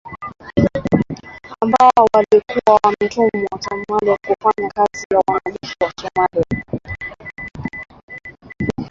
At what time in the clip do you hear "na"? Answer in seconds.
5.11-5.21